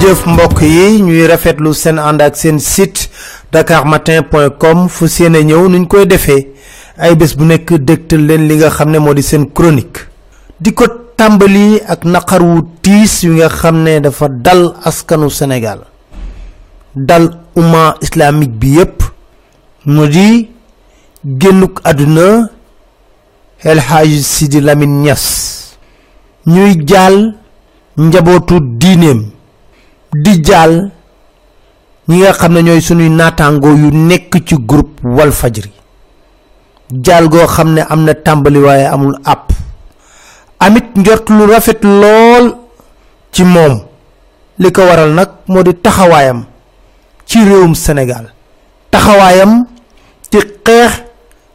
[0.00, 3.08] jëf mbokk yi ñuy rafetlu seen ànd ak seen site
[3.52, 6.46] dakarmatin.com fu seene ñëw nuñ koy defee.
[6.98, 10.00] Ay bés bu nekk dégtal leen li nga xam ne moo di seen chronique.
[10.60, 10.84] Di ko
[11.16, 15.80] tàmbali ak naqar wu tiis nga xam ne dafa dal askanu sénégal.
[16.94, 19.02] Dal umma islamique bi yépp.
[19.86, 20.48] Mu di
[21.24, 22.48] génnuk àdduna
[23.64, 25.24] el haj sidi lamin ñas
[26.46, 27.34] ñuy jaal
[27.96, 29.24] njabootu diineem
[30.12, 30.90] di jaal
[32.08, 33.08] ñi nga xam ne ñooy sunuy
[33.76, 35.70] yu nekk ci groupe wal fajri
[37.04, 38.14] jaal goo xam ne am na
[38.92, 39.52] amul àpp.
[40.60, 42.56] Amit njort lu rafet lool
[43.32, 43.84] ci moom.
[44.58, 46.44] Li ko waral nag moo di taxawaayam
[47.26, 47.74] ci réewum
[50.30, 50.38] ci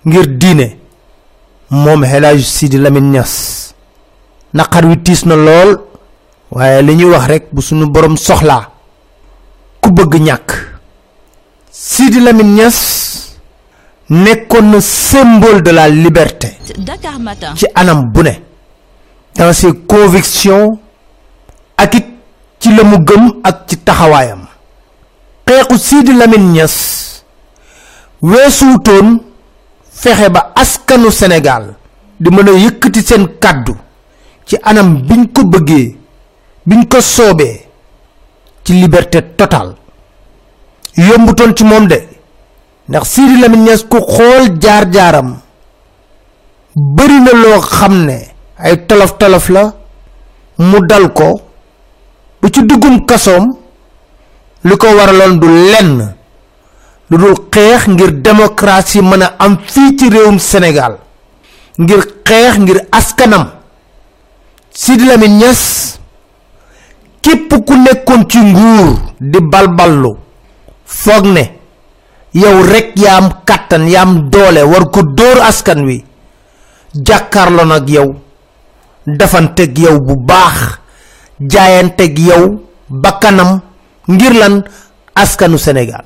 [0.05, 0.77] ngir diine.
[1.69, 3.73] Moom helaj sidi lamin ñas
[4.53, 4.97] naqar wi
[6.53, 8.69] waaye li ñuy wax rek bu suñu borom soxlaa
[9.81, 10.49] ku bëgg ñàkk.
[11.71, 12.77] Sidi lamin ñas
[14.09, 16.57] nekkoon na symbole de la liberté.
[17.55, 18.33] Ci anam bu ne.
[19.35, 20.77] Dans ses convictions
[21.77, 22.05] ak it
[22.59, 24.45] ci la mu gëm ak ci taxawaayam.
[25.47, 27.23] Xeexu sidi lamin ñas
[28.21, 29.19] weesuutoon
[29.91, 31.75] fexe ba askanu sénégal
[32.19, 33.73] di mën a yëkkati seen kàddu
[34.45, 35.97] ci anam biñ ko bëggee
[36.65, 37.65] biñ ko soobee
[38.63, 39.75] ci liberté totale
[40.97, 41.99] yombutoon ci moom de
[42.89, 45.29] ndax sidi lamin ñas ku xool jaar-jaaram
[46.75, 48.17] bari na loo xam ne
[48.57, 49.73] ay tolof tolof la
[50.59, 51.41] mu dal ko
[52.41, 53.45] bu ci duggum kasoom
[54.63, 54.87] li ko
[55.41, 56.13] du lenn
[57.53, 60.97] xeex ngir démocratie mën a am fii ci réewum sénégal
[61.77, 63.45] ngir xeex ngir askanam
[64.71, 65.99] sidi lamin ñas
[67.23, 68.89] képp ku nekkoon ci nguur
[69.19, 70.11] di balballu
[70.85, 71.43] foog ne
[72.33, 76.03] yow rek yaa am kàttan yaa am doole war ko dóor askan wi
[77.05, 78.09] jàkkaarloo nag yow
[79.77, 80.57] yow bu baax
[82.19, 83.61] yow bakkanam
[85.15, 86.05] askanu sénégal.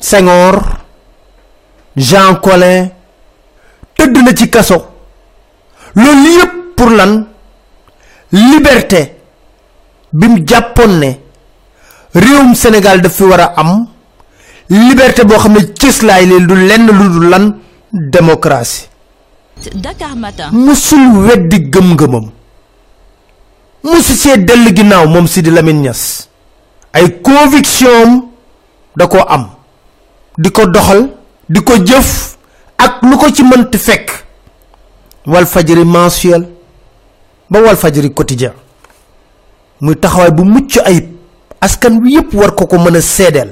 [0.00, 0.62] Senghor
[1.96, 2.90] jean colin
[3.96, 4.78] tëdd na ci kaso.
[5.94, 7.26] Loolu yépp pour lan?
[8.32, 9.21] Liberté
[10.12, 11.10] bim jàppoon ne
[12.14, 13.86] réewum sénégal daf fi war a am
[14.68, 17.44] liberté boo xam ne cëslaay leen du lenn lu du lan
[17.92, 18.88] démocratie.
[19.74, 20.48] Dakar Matin.
[20.52, 22.30] musul weddi gëm-gëmam.
[23.84, 26.28] Musu see dell ginnaaw moom sidi lamin ñas
[26.92, 28.28] ay conviction
[28.96, 29.48] da ko am.
[30.38, 31.10] Di ko doxal
[31.48, 32.36] di ko jëf
[32.78, 34.10] ak lu ko ci mënti fekk.
[35.26, 36.48] Wal fajri mensuel
[37.50, 38.52] ba wal fajri quotidien
[39.82, 41.06] muy taxawaay bu mucc ayib.
[41.60, 43.50] Askan wi yépp war ko ko mën a seedeel.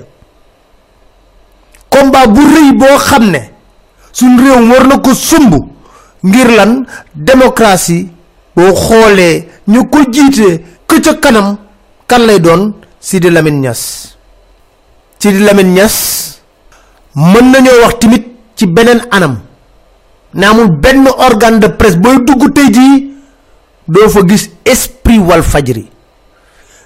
[1.91, 3.41] Combat bu rëy boo xam ne
[4.13, 5.53] suñ réew war na ko sumb
[6.23, 8.09] ngir lan démocratie
[8.57, 9.99] boo xoolee ñu ko
[10.89, 11.57] ka ca kanam
[12.09, 12.75] kan lay doon?
[13.01, 14.17] Sidi lamin ñas
[15.19, 15.97] sidi lamin ñas
[17.15, 18.25] mën nañoo wax timit
[18.57, 19.41] ci beneen anam.
[20.35, 23.15] Ne amul benn organe de presse booy dugg tey jii
[24.13, 25.89] fa gis esprit wal fajri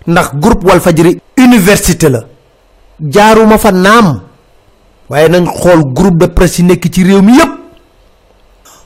[0.07, 2.21] ndax groupe wal fajri université la.
[3.01, 4.21] Jaaruma fa naam.
[5.09, 7.51] Waaye nañ xool groupe de presse yi nekk ci réew mi yépp.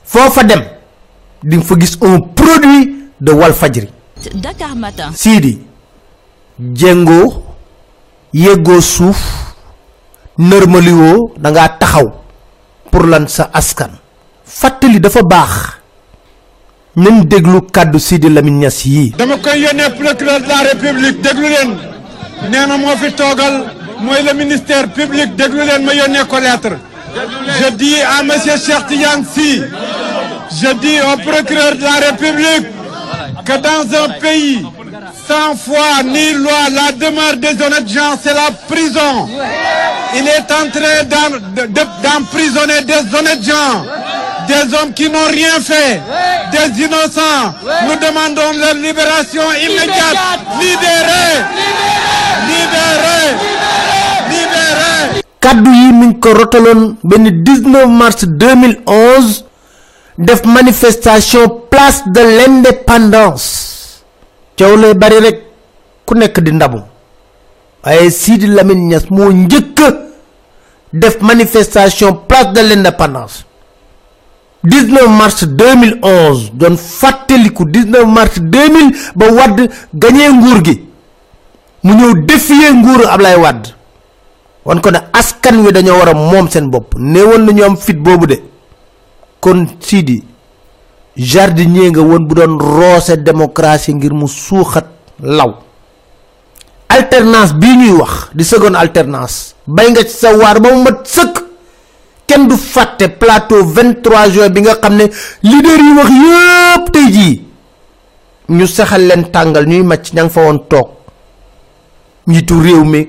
[0.03, 0.63] Foofa dem
[1.43, 3.87] di fa gis un produit de wal fajri
[4.35, 5.11] Dakar Matin.
[5.13, 5.61] sidi
[6.59, 7.43] jéngoo
[8.33, 9.19] yéggoo suuf
[10.37, 12.07] nërmaliwoo da ngaa taxaw
[12.91, 13.91] pour lan sa askan.
[14.45, 15.78] Fàttali dafa baax
[16.95, 21.47] nañ déglu kàddu sidi lamin ñas yii dama koy yónnee procureur de la république déglu
[21.49, 21.71] leen.
[22.51, 23.55] Nee na fi toogal
[23.99, 26.77] mooy le ministère public déglu leen ma yónnee ko lettre.
[27.59, 29.23] Je dis à monsieur Cheikh Tidiane
[30.61, 32.67] je dis au procureur de la république
[33.45, 34.65] que dans un pays
[35.27, 39.27] sans foi ni loi la demeure des honnêtes gens c'est la prison.
[40.17, 41.67] Il est en train
[42.03, 43.85] d'emprisonner des honnêtes gens
[44.49, 46.01] des hommes qui n'ont rien fait,
[46.51, 47.53] des innocents.
[47.87, 50.17] Nous demandons leur libération immédiate.
[50.59, 51.37] Libérés
[52.49, 53.31] Libérés
[54.29, 59.45] Libérés kaddu yi mi ngi ko rotaloon benn 19 mars 2011
[60.17, 64.03] def manifestation place de l'indépendance.
[64.57, 65.37] Coow lay bari rek
[66.05, 66.81] ku nekk di ndamu
[67.85, 69.79] waaye sidi lamine ñas moo njëkk
[70.93, 73.45] def manifestation place de l'indépendance
[74.63, 80.75] 19 mars 2011 doon fàttaliku 19 mars 2000 ba wadd gañee nguur gi.
[81.83, 83.69] Mu ñëw défier nguuru Ablaye Wade.
[84.65, 86.93] Wan ko ne askan wi dañoo war a moom seen bopp.
[86.97, 88.41] Néewoon na am fit boobu de.
[89.39, 90.23] Kon Sidi
[91.15, 94.85] jardinier nga woon bu doon roose démocratie ngir mu suuxat
[95.23, 95.55] law.
[96.89, 99.55] Alternance bii ñuy wax di seconde alternance.
[99.65, 101.38] Bay nga ci sa ba mu mat sëkk
[102.29, 105.05] kenn du fàtte plateau 23 juin bi nga xam ne
[105.49, 107.35] leader yi wax yépp tey jii
[108.57, 110.87] ñu saxal leen tàngal ñuy màcc ña nga fa woon toog
[112.27, 113.01] njiitu réew mi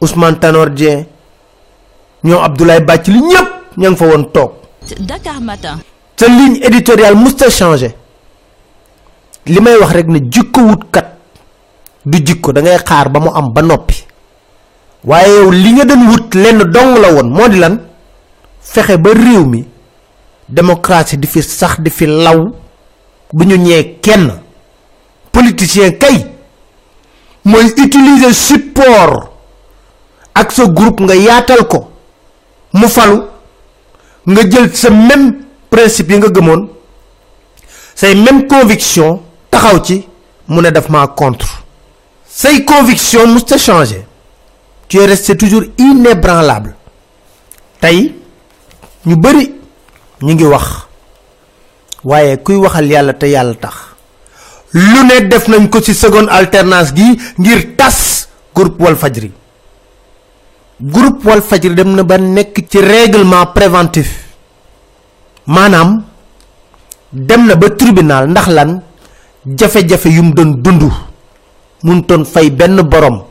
[0.00, 1.04] Ousmane Tanor Dieng
[2.24, 3.48] ñoom Abdoulaye Bathily ñëpp
[3.80, 4.50] ña nga fa woon toog.
[5.08, 5.76] Dakar Matin.
[6.16, 7.90] sa ligne éditoriale musta changé
[9.46, 11.06] li may wax rek ne jikko wut kat
[12.04, 13.96] du jikko da ngay xaar ba mu am ba noppi.
[15.04, 17.74] Waaye yow li nga doon wut lenn dong la woon moo di lan
[18.72, 19.64] fexe ba réew mi
[20.48, 22.40] démocratie di fi sax di fi law
[23.32, 24.32] bu ñu ñee kenn.
[25.32, 26.24] Politicien kay
[27.44, 29.30] utiliser support
[30.34, 31.90] ak sa groupe nga yaatal ko.
[32.72, 33.22] Mu falu
[34.26, 36.68] nga jël sa même principe yi nga gëmoon
[37.94, 40.06] say même conviction taxaw ci
[40.48, 40.86] mu ne daf
[41.16, 41.62] contre.
[42.28, 44.04] Say conviction musta changer.
[44.88, 46.74] Tu es resté toujours inébranlable.
[47.80, 48.14] Tey
[49.06, 49.50] ñu bari
[50.22, 50.86] ñu ngi wax.
[52.04, 53.74] waaye kuy waxal yàlla te yàlla tax.
[54.72, 59.32] lu ne def nañ ko ci seconde alternance gi ngir tas groupe Walfadjri.
[60.80, 64.08] groupe Walfadjri dem na ba nekk ci règlement préventif.
[65.46, 66.04] maanaam
[67.12, 68.82] dem na ba tribunal ndax lan
[69.46, 70.82] jafe-jafe yum doon dund
[71.82, 73.22] mun toon fay benn borom.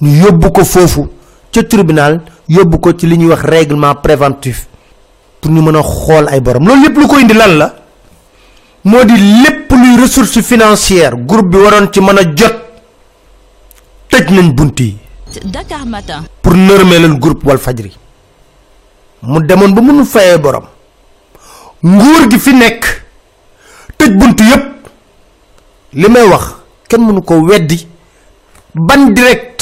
[0.00, 1.08] ñu yóbbu ko foofu
[1.52, 4.66] ca tribunal yóbbu ko ci li ñuy wax règlement préventif
[5.40, 6.66] pour ñu mën a xool ay borom.
[6.66, 7.74] Loolu lépp lu ko indi lan la?
[8.84, 12.56] Moo di lépp luy ressource financière groupe bi waroon ci mën a jot
[14.08, 14.96] tëj nañ bunt yi.
[15.44, 16.22] Dakar Matin.
[16.42, 17.92] pour nërmee leen groupe Walfadjri.
[19.22, 20.64] Mu demoon ba mënul fayee borom.
[21.82, 22.84] Nguur gi fi nekk
[23.98, 24.66] tëj bunt yépp.
[25.92, 26.44] Li may wax
[26.88, 27.86] kenn mënu ko weddi
[28.74, 29.57] ban direct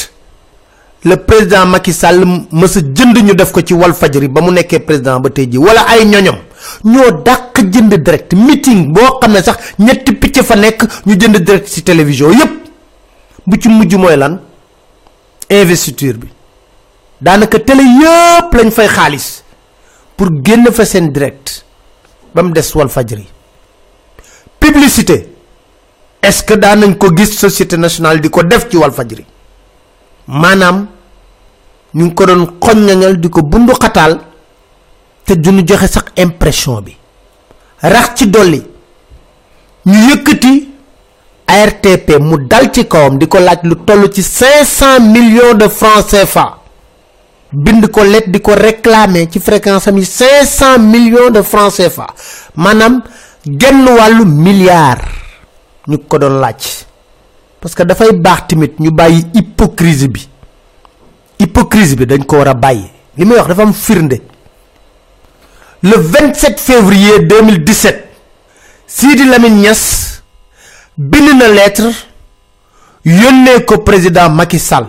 [1.04, 5.20] le président Macky Sall mësa jënd ñu def ko ci Walfadjri ba mu nekkee président
[5.20, 6.36] ba ji wala ay ñoñom
[6.84, 11.36] ñoo dàq jënd direct meeting boo xam ne sax ñetti picc fa nekk ñu jënd
[11.38, 12.52] direct ci télévision yépp.
[13.46, 14.40] Bu ci mujj mooy lan?
[15.50, 16.28] Investiture bi.
[17.20, 19.42] Daanaka télé yépp lañ fay xaalis
[20.16, 21.64] pour génn fa seen direct
[22.34, 23.26] ba mu des Walfadjri.
[24.60, 25.32] Publicité.
[26.22, 29.24] Est-ce que daan nañ ko gis société nationale def ci Walfadjri
[30.26, 30.86] maanaam
[31.94, 34.20] ñu ngi ko doon xoññañal di ko bundu xataal
[35.24, 36.96] te duñu joxe sax impression bi.
[37.80, 38.62] rax ci dolli.
[39.86, 40.68] ñu yëkkati
[41.46, 46.58] ARTP mu dal ci kawam di laaj lu toll ci 500 millions de francs CFA.
[47.52, 52.06] bind ko let di réclamer ci fréquence 500 millions de francs CFA.
[52.56, 53.02] maanaam
[53.44, 55.00] genn wàllu milliard
[55.86, 56.85] ñu ko doon laaj
[57.66, 60.28] parce que dafay baax tamit ñu bàyyi hypocrisie bi.
[61.40, 62.84] Hypocrisie bi dañ ko war a bàyyi.
[63.16, 64.20] Li may wax dafa am firnde.
[65.82, 68.04] Le 27 février 2017
[68.86, 70.22] Sidi Lamine Niass
[70.96, 71.90] bind na lettre
[73.04, 74.86] yónnee ko président Macky Sall.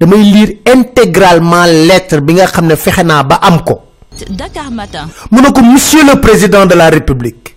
[0.00, 3.82] Damay lire intégralement lettre bi nga xam ne fexe naa ba am ko.
[4.30, 5.06] Dakar Matin.
[5.30, 7.54] mu ne ko monsieur le président de la république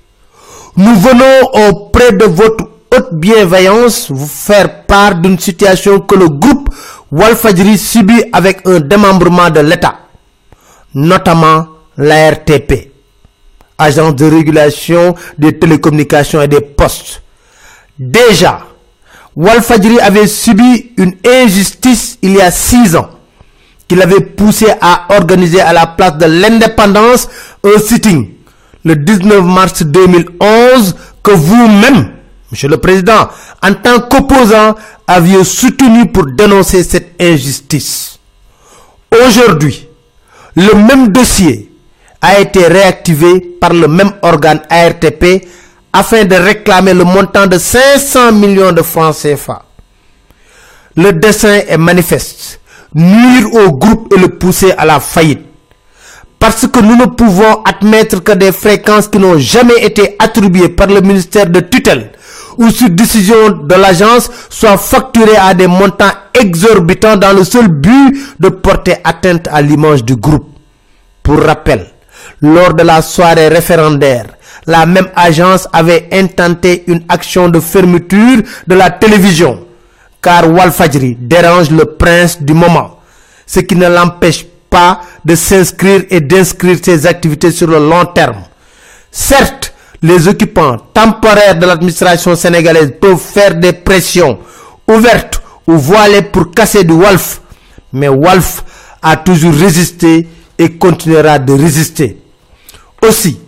[0.77, 6.69] nous venons auprès de votre haute bienveillance vous faire part d'une situation que le groupe
[7.11, 9.95] Walfadjri subit avec un démembrement de l'État
[10.93, 12.91] notamment l'ARTP
[13.77, 17.21] agence de régulation des télécommunications et des postes.
[17.99, 18.61] Déjà
[19.35, 23.09] Walfadjri avait subi une injustice il y a six ans
[23.87, 27.27] qui l'avait poussé à organiser à la place de l'indépendance
[27.63, 28.29] un sitting
[28.85, 32.11] le 19 mars 2011 que vous-même,
[32.55, 33.27] Monsieur le Président,
[33.61, 38.17] en tant qu'opposant, aviez soutenu pour dénoncer cette injustice.
[39.11, 39.85] Aujourd'hui,
[40.55, 41.69] le même dossier
[42.21, 45.45] a été réactivé par le même organe ARTP
[45.91, 49.61] afin de réclamer le montant de 500 millions de francs CFA.
[50.95, 52.61] Le dessein est manifeste
[52.93, 55.43] nuire au groupe et le pousser à la faillite.
[56.39, 60.87] Parce que nous ne pouvons admettre que des fréquences qui n'ont jamais été attribuées par
[60.87, 62.11] le ministère de tutelle
[62.57, 68.15] ou sur décision de l'agence soient facturées à des montants exorbitants dans le seul but
[68.39, 70.47] de porter atteinte à l'image du groupe.
[71.23, 71.87] Pour rappel,
[72.41, 74.25] lors de la soirée référendaire,
[74.67, 79.65] la même agence avait intenté une action de fermeture de la télévision
[80.25, 82.99] car Walfadjri dérange le prince du moment,
[83.45, 88.41] ce qui ne l'empêche pas de s'inscrire et d'inscrire ses activités sur le long terme.
[89.11, 89.71] Certes,
[90.05, 94.37] les occupants temporaires de l'administration sénégalaise peuvent faire des pressions
[94.87, 97.41] ouvertes ou voilées pour casser du Walf,
[97.91, 98.63] mais Walf
[99.01, 102.17] a toujours résisté et continuera de résister.
[103.01, 103.39] Aussi,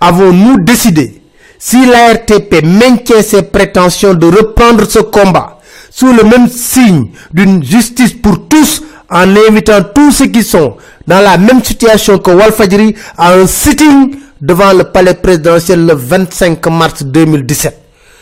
[0.00, 1.22] avons-nous décidé,
[1.58, 5.58] si l'ARTP maintient ses prétentions de reprendre ce combat
[5.90, 11.20] sous le même signe d'une justice pour tous, en invitant tous ceux qui sont dans
[11.20, 17.02] la même situation que Walfadjri à un sitting devant le palais présidentiel le 25 mars
[17.02, 17.80] 2017.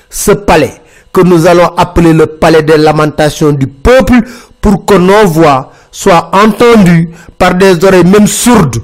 [0.09, 0.75] Ce palais
[1.13, 4.21] que nous allons appeler le palais des lamentations du peuple
[4.61, 8.77] pour que nos voix soient entendues par des oreilles même sourdes.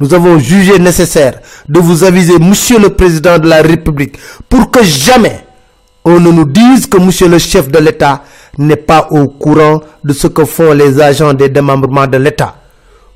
[0.00, 4.18] Nous avons jugé nécessaire de vous aviser, Monsieur le Président de la République,
[4.48, 5.44] pour que jamais
[6.04, 8.24] on ne nous dise que Monsieur le chef de l'État
[8.58, 12.59] n'est pas au courant de ce que font les agents des démembrements de l'État.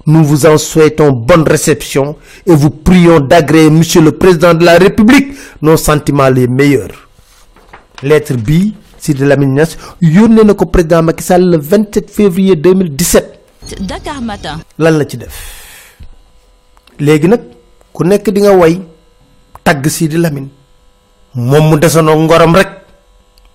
[0.06, 4.76] Nous vous en souhaitons bonne réception et vous prions d'agréer, Monsieur le Président de la
[4.76, 5.32] République,
[5.62, 7.08] nos sentiments les meilleurs.
[8.02, 8.73] Lettre B,
[9.06, 13.40] Niass yónnee na ko président Macky Sall le 27 février 2017
[13.80, 14.61] Dakar Matin.
[14.78, 15.34] lan la ci def?
[16.99, 17.40] Léegi nag
[17.92, 18.80] ku nekk di nga way
[19.62, 20.49] tagg Sidi Lamine.
[21.34, 21.76] Moom mu
[22.25, 22.68] ngorom rek.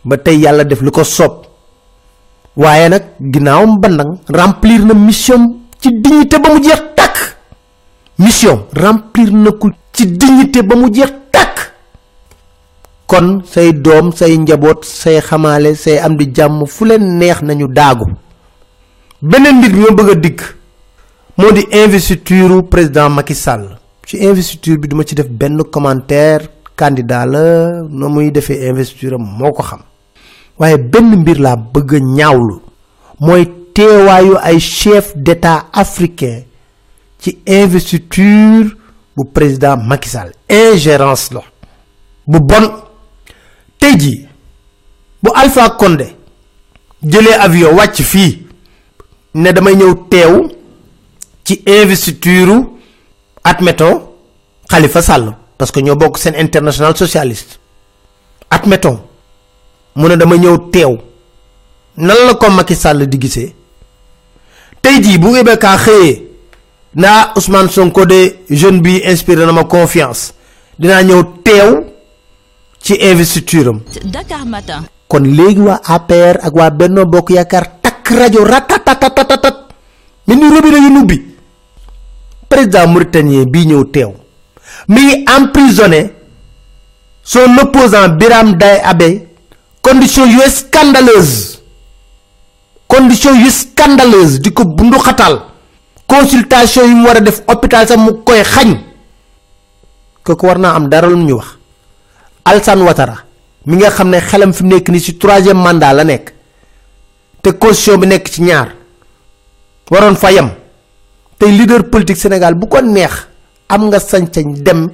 [0.05, 1.45] Ba tey yàlla def li ko soob.
[2.55, 7.17] Waaye nag ginnaawam bandang remplir na mission ci dignité ba mu jeex tàkk
[8.19, 11.71] mission remplir na ko ci dignité ba mu jeex tàkk
[13.07, 17.67] kon say doom say njaboot say xamaale say am di jàmm fu leen neex nañu
[17.67, 18.05] daagu.
[19.21, 20.41] Beneen mbir bi bëgg a dikk
[21.55, 23.77] di investiture président Macky Sall.
[24.05, 29.25] Ci investiture bi duma ci def benn commentaire candidat la no muy defee investiture am
[29.37, 29.79] moo ko xam.
[30.57, 32.61] Waaye benn mbir laa bëgg ñaawlu
[33.19, 33.45] mooy
[33.79, 36.43] teewaayu ay chef d'état africain
[37.19, 38.75] ci investiture
[39.15, 40.09] bu président Macky
[40.49, 41.41] ingérence la.
[42.27, 42.73] Bon.
[45.35, 46.07] Alpha Condé
[47.03, 48.47] jëlee avion wàcc fii
[49.35, 50.49] ne damay ñëw teew
[51.45, 52.57] ci investiture
[53.43, 54.01] admettons
[54.69, 57.59] Khalifa Sall parce que ñoo bokk international socialiste.
[58.49, 58.99] Admettons
[59.95, 60.97] mu ne dama ñëw teew.
[61.97, 62.75] Nan la ko Macky
[63.07, 63.17] di
[64.81, 66.21] tey jii bu IBK xëyee
[66.95, 70.33] naa Ousmane Sonko de jeune bi inspiré na ma confiance.
[70.79, 71.83] Dinaa ñëw teew
[72.81, 73.81] ci investiture am.
[74.05, 74.83] Dakar Matin.
[75.07, 79.55] kon léegi waa APR ak waa Benno Bokk Yaakaar takk rajo ratatatatat
[80.27, 81.17] mi ni robinet yu nubbi.
[82.47, 84.13] Président mauritanien bii ñëw teew.
[84.87, 86.13] Mi ngi emprisonné
[87.23, 89.27] son opposant Biram Day Abe
[89.81, 91.48] condition yu scandaleuse
[92.89, 95.35] condition yu scandaleuse di ko bundu xatal.
[96.07, 98.77] Consultation yi mu war a def hôpital sax mu koy xañ.
[100.23, 101.47] Kooku war naa am dara lu ñu wax.
[102.45, 103.15] Alassane Ouattara
[103.65, 106.33] mi nga xam ne xelam fi mu nekk nii ci troisième mandat la nekk
[107.41, 108.69] te constitution bi nekk ci ñaar
[109.91, 110.49] waroon fa yem.
[111.37, 113.27] Tey leader politique Sénégal bu ko neex
[113.69, 114.89] am nga sañ-sañ dem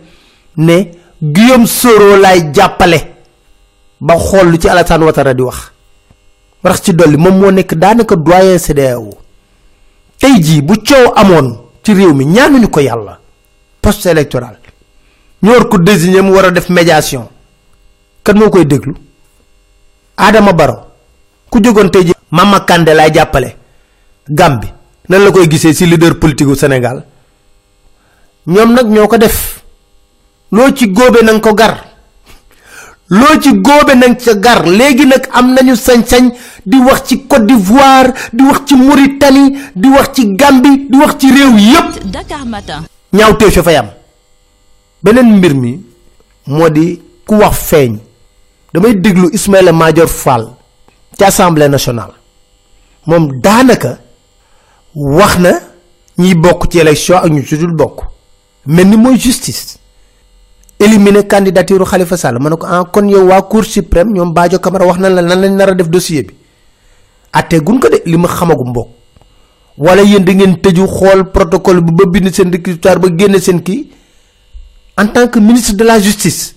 [0.58, 3.00] ne Guillaume Soro laay jàppale
[4.02, 5.72] ba xool lu ci Alassane Ouattara di wax
[6.66, 9.10] rax ci dolli moom moo nekk daanaka doyen CEDEAO
[10.20, 13.20] tey jii bu coow amoon ci réew mi ñaanuñu ko yàlla.
[13.82, 14.08] Poste
[15.70, 15.78] ko
[16.24, 17.28] mu def médiation.
[18.24, 18.96] Kan moo koy déglu?
[20.18, 20.76] Adama Baro
[21.52, 23.56] ku jógoon tey ji Mama Kandé laay jàppale.
[24.28, 24.74] Gambie.
[25.10, 27.06] Nan la koy gisee ci leader politique gu Sénégal?
[28.48, 29.62] Ñoom nag ñoo ko def.
[30.76, 30.92] Ci
[31.42, 31.86] ko gar
[33.10, 34.66] loo ci góobe na nga ca gar.
[34.68, 36.32] Léegi nag am nañu sañ-sañ
[36.66, 41.16] di wax ci Côte d'Ivoire di wax ci Mauritanie di wax ci Gambie di wax
[41.20, 42.04] ci réew yépp.
[42.06, 42.84] Dakar Matin.
[43.14, 43.90] ñaawteef fa fay am.
[45.04, 45.82] Beneen mbir mi
[46.48, 47.98] moo di ku wax feeñ.
[48.74, 50.48] Damay déglu Ismaïla Madior Fall
[51.18, 52.14] ci assemblée nationale.
[53.06, 54.00] Moom daanaka
[54.96, 55.52] wax na
[56.18, 58.02] ñiy bokk ci élection ak ñu ci dul bokk.
[58.66, 59.78] Mel ni mooy justice
[60.80, 62.40] éliminer candidature Khalifa Sall.
[62.40, 65.22] Ma ne ko ah kon yow waa cour suprême ñoom Badio Camara wax na la
[65.22, 66.34] nan lañ nar a def dossier bi.
[67.34, 68.90] Atte gun ko de li ma xamagum bokk
[69.78, 73.62] wala yéen da ngeen tëju xool protocole bi ba bind seen réquisitoire ba génne seen
[73.62, 73.90] kii.
[74.98, 76.56] En tant que ministre de la justice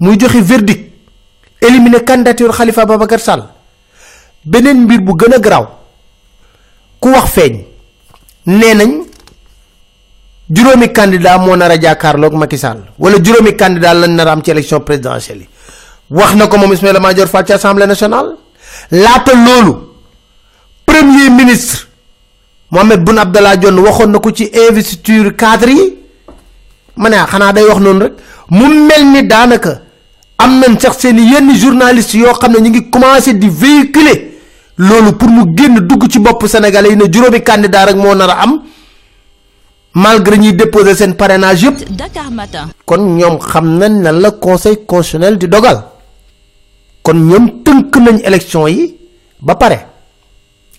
[0.00, 0.92] muy joxe verdict
[1.62, 3.44] éliminer candidature Khalifa Babacar Sall.
[4.44, 5.66] Beneen mbir bu gën a garaaw
[7.00, 7.64] ku wax feeñ
[8.46, 9.05] nee nañ
[10.50, 12.78] juróomi candidat moo nar a jàkkaarloog Macky Sall.
[12.98, 15.48] Wala juróomi candidat lañ nar am ci élection présidentielle yi.
[16.10, 18.36] Wax na ko moom Ismaïla Madior Fall ci assemblée nationale.
[18.90, 19.72] Laata loolu
[20.84, 21.88] premier ministre
[22.70, 25.94] mohamed bun abdallah jonn waxoon na ko ci investiture cadre yi.
[26.96, 28.12] Ma ne xanaa day wax noonu rek.
[28.50, 29.80] Mu mel ni daanaka
[30.38, 34.32] am nañ sax seen yenn journaliste yoo xam ne ñu ngi commencé di véhiculer
[34.78, 38.30] loolu pour mu génn dugg ci bopp sénégalais yi ne juróomi candidat rek moo nar
[38.30, 38.62] a am.
[39.96, 41.76] Malgré ñuy déposer seen parrainage yëpp.
[41.96, 42.68] Dakar Matin.
[42.84, 45.78] kon ñoom xam nañ lan la conseil constitutionnel di dogal.
[47.02, 48.94] kon ñoom tënk nañ élection yi
[49.40, 49.78] ba pare.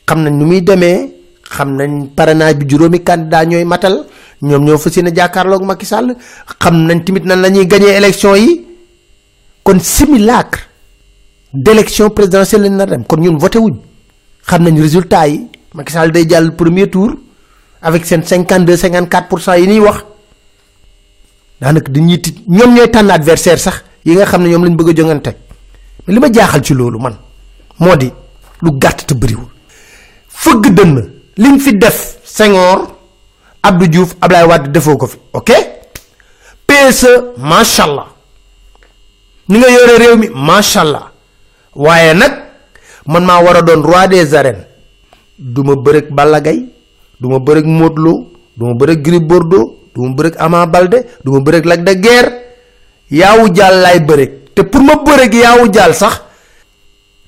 [0.07, 1.00] xam nañ nu muy demee
[1.50, 4.05] xam nañ parrainage bi juróomi candidat ñooy matal
[4.41, 6.15] ñoom ñoo fas yéene jàkkaarloog Macky Sall
[6.62, 7.67] xam nañ tamit nan la ñuy
[8.01, 8.65] élection yi.
[9.63, 10.59] kon simulacre
[11.53, 13.75] d'élection présidentielle lañ nar dem kon ñun voté wuñ.
[14.47, 17.12] xam nañ résultat yi Macky Sall day jàll premier tour
[17.81, 20.03] avec seen 52 54 pour cent yi ñuy wax.
[21.62, 25.00] Daanaka dañuy tit ñoom ñooy tànn adversaire sax yi nga xam ne ñoom lañ bëgg
[25.00, 25.03] a
[26.07, 27.15] mais li ma jaaxal ci loolu man
[27.79, 28.12] moo di
[28.62, 29.50] lu gàtt te bëriwul.
[30.29, 32.96] Fëgg dënn liñ fi def Senghor
[33.62, 35.51] Abdou Diouf Ablaye Wade defoo ko fi ok?
[36.67, 38.07] PSE macha allah
[39.50, 41.12] ni nga yore réew mi macha allah
[41.75, 42.34] waaye nag
[43.05, 44.65] man maa war a doon roi des arènes.
[45.38, 46.65] Du ma bërëg Balla Gaye
[47.19, 48.13] du ma bërëg Modou Lo
[48.57, 51.93] du ma bërëg Gris Bordeaux du ma bërëg Ama Balde du ma bërëg Lac de
[51.93, 52.31] Guerre
[53.12, 56.21] yaawu jaal laay bërëg te pour ma bërëg yaawu jaal sax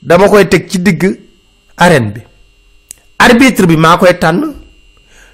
[0.01, 1.19] dama koy teg ci digg
[1.77, 2.21] arène bi.
[3.19, 4.53] Arbitre bi maa koy tànn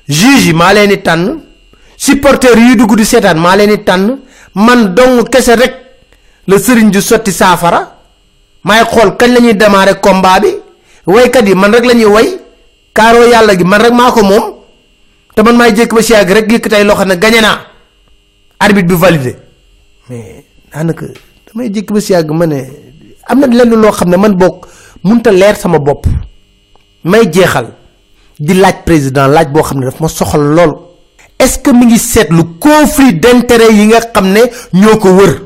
[0.07, 1.41] juge yi maa leen di tànn
[1.97, 4.19] supporters yi dugg di seetaan maa leen di tànn
[4.53, 5.73] man dong kese rek
[6.47, 7.91] la sëriñ di sotti saafara.
[8.63, 10.49] May xool kañ la ñuy démarrer combat bi.
[11.05, 12.39] Waykat yi man rek la ñuy way
[12.95, 14.45] kaaroo yàlla gi man rek maa ko moom
[15.35, 17.59] te man maay jékk ba si yàgg rek yëkk tey xam ne gañe naa.
[18.59, 19.35] Arbitre bi validé.
[20.09, 21.05] Mais daanaka
[21.47, 22.59] damay jékk ba si yàgg ma ne
[23.27, 24.65] am na lenn loo xam ne man boog
[25.03, 26.05] munta leer sama bopp.
[27.03, 27.67] May jeexal
[28.39, 30.73] di laaj président laaj boo xam ne daf ma soxal lool.
[31.37, 34.41] Est-ce que mi ngi seetlu conflit d'intérêt yi nga xam ne
[34.73, 35.41] ñoo ko wër?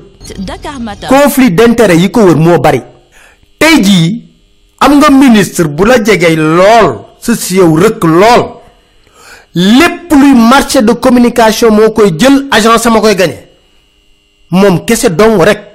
[1.10, 2.82] Conflit d'intérêt yi ko wër moo bari.
[3.58, 4.24] Tey jii
[4.82, 8.60] am nga ministre bu la jegey lool sa si yow rëkk lool.
[9.56, 13.48] Lépp luy marché de communication moo koy jël agence sama koy gagné.
[14.52, 15.66] Moom kese dong rek.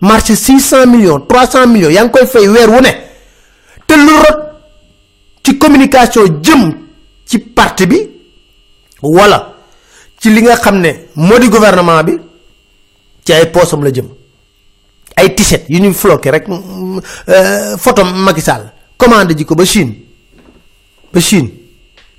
[0.00, 2.92] Marché 600 millions 300 millions yaa ngi koy fay weer wu ne.
[3.86, 4.38] Te lu rot
[5.42, 6.70] ci communication jëm
[7.26, 7.98] ci parti bi
[9.02, 9.56] wala
[10.20, 12.18] ci li nga xam ne moo di gouvernement bi
[13.24, 14.08] ci ay poosam la jëm.
[15.16, 16.46] Ay t-shirt yu ñuy floqué rek
[17.28, 20.09] euh, photo Macky Sall commande ji ba Chine
[21.12, 21.50] ba Chine.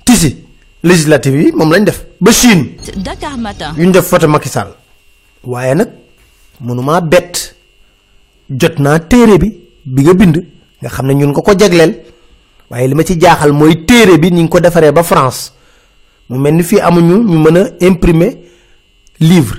[0.04, 0.36] Tisi
[0.82, 2.04] législative yi moom lañ def.
[2.20, 2.76] Ba Chine.
[2.96, 3.72] Dakar Matin.
[3.76, 4.68] yu ñu def photo Macky Sall.
[5.44, 5.88] Waaye nag
[6.60, 7.54] mënumaa bett.
[8.50, 9.48] Jot naa téere bi
[9.84, 10.36] bi nga bind
[10.80, 11.94] nga xam ne ñun ko jagleel.
[12.70, 15.52] Waaye li ma ci jaaxal mooy téere bi ni ko defaree ba France.
[16.28, 18.36] Mu mel ni fii amuñu ñu mën a imprimer
[19.20, 19.56] livre.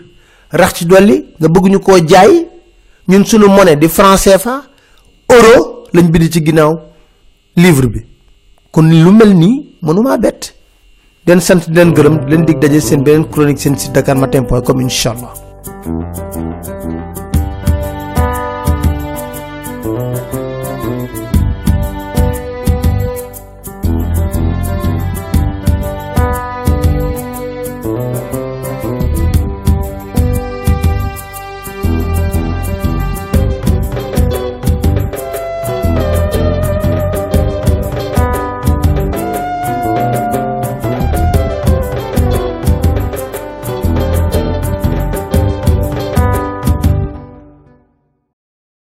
[0.52, 2.48] Rax ci dolli nga bëgg ñu koo jaay.
[3.08, 4.64] Ñun suñu monnaie di franc CFA
[5.30, 6.80] euro lañ bind ci ginnaaw
[7.56, 8.00] livre bi
[8.74, 9.56] kon lu mel nii
[9.86, 10.42] mënumaa bett.
[11.28, 14.46] den sant di leen gërëm di leen dig daje seen beneen chronique seen site dakarmatin
[14.50, 16.53] point com incha allah.